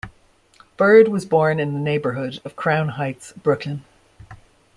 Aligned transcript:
Byrd 0.77 1.09
was 1.09 1.27
born 1.27 1.59
in 1.59 1.73
the 1.75 1.79
neighborhood 1.79 2.39
of 2.43 2.55
Crown 2.55 2.89
Heights, 2.89 3.33
Brooklyn. 3.33 3.85